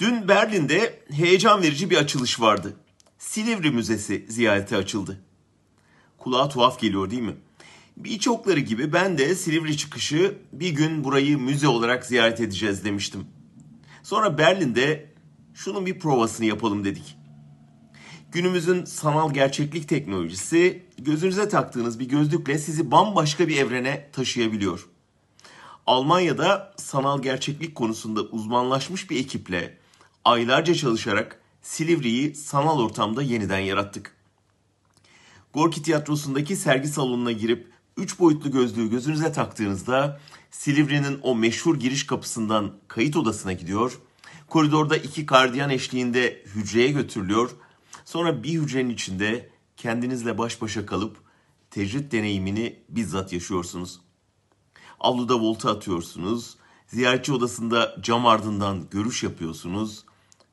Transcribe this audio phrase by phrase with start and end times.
[0.00, 2.76] Dün Berlin'de heyecan verici bir açılış vardı.
[3.18, 5.20] Silivri Müzesi ziyarete açıldı.
[6.18, 7.36] Kulağa tuhaf geliyor değil mi?
[7.96, 13.26] Birçokları gibi ben de Silivri çıkışı bir gün burayı müze olarak ziyaret edeceğiz demiştim.
[14.02, 15.12] Sonra Berlin'de
[15.54, 17.16] şunun bir provasını yapalım dedik.
[18.32, 24.88] Günümüzün sanal gerçeklik teknolojisi gözünüze taktığınız bir gözlükle sizi bambaşka bir evrene taşıyabiliyor.
[25.86, 29.80] Almanya'da sanal gerçeklik konusunda uzmanlaşmış bir ekiple
[30.24, 34.16] aylarca çalışarak Silivri'yi sanal ortamda yeniden yarattık.
[35.54, 40.20] Gorki Tiyatrosu'ndaki sergi salonuna girip 3 boyutlu gözlüğü gözünüze taktığınızda
[40.50, 43.98] Silivri'nin o meşhur giriş kapısından kayıt odasına gidiyor.
[44.48, 47.50] Koridorda iki gardiyan eşliğinde hücreye götürülüyor.
[48.04, 51.16] Sonra bir hücrenin içinde kendinizle baş başa kalıp
[51.70, 54.00] tecrit deneyimini bizzat yaşıyorsunuz.
[55.00, 56.56] Avluda volta atıyorsunuz.
[56.86, 60.04] Ziyaretçi odasında cam ardından görüş yapıyorsunuz.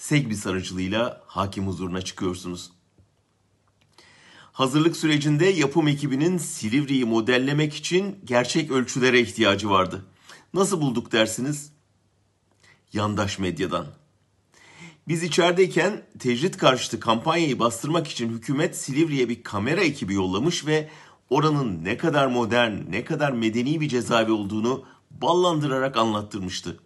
[0.00, 2.70] Segbi sarıcılığıyla hakim huzuruna çıkıyorsunuz.
[4.52, 10.04] Hazırlık sürecinde yapım ekibinin Silivri'yi modellemek için gerçek ölçülere ihtiyacı vardı.
[10.54, 11.72] Nasıl bulduk dersiniz?
[12.92, 13.86] Yandaş medyadan.
[15.08, 20.90] Biz içerideyken tecrit karşıtı kampanyayı bastırmak için hükümet Silivri'ye bir kamera ekibi yollamış ve
[21.30, 26.80] oranın ne kadar modern, ne kadar medeni bir cezaevi olduğunu ballandırarak anlattırmıştı.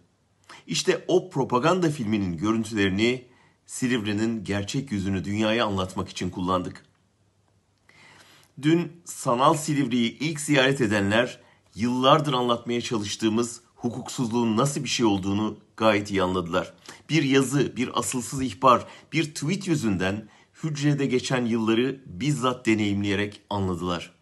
[0.67, 3.25] İşte o propaganda filminin görüntülerini
[3.65, 6.85] Silivri'nin gerçek yüzünü dünyaya anlatmak için kullandık.
[8.61, 11.41] Dün sanal Silivri'yi ilk ziyaret edenler
[11.75, 16.73] yıllardır anlatmaya çalıştığımız hukuksuzluğun nasıl bir şey olduğunu gayet iyi anladılar.
[17.09, 20.29] Bir yazı, bir asılsız ihbar, bir tweet yüzünden
[20.63, 24.15] hücrede geçen yılları bizzat deneyimleyerek anladılar.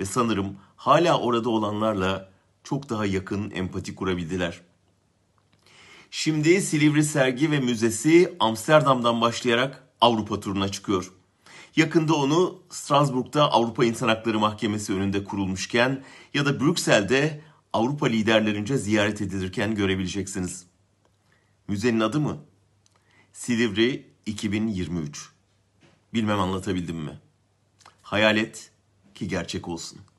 [0.00, 2.30] Ve sanırım hala orada olanlarla
[2.64, 4.60] çok daha yakın empati kurabildiler.
[6.16, 11.12] Şimdi Silivri Sergi ve Müzesi Amsterdam'dan başlayarak Avrupa turuna çıkıyor.
[11.76, 16.04] Yakında onu Strasbourg'da Avrupa İnsan Hakları Mahkemesi önünde kurulmuşken
[16.34, 17.40] ya da Brüksel'de
[17.72, 20.66] Avrupa liderlerince ziyaret edilirken görebileceksiniz.
[21.68, 22.38] Müzenin adı mı?
[23.32, 25.30] Silivri 2023.
[26.12, 27.20] Bilmem anlatabildim mi?
[28.02, 28.70] Hayal et
[29.14, 30.13] ki gerçek olsun.''